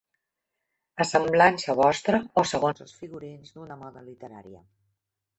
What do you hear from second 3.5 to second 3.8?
d'una